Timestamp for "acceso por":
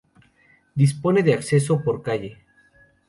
1.35-2.01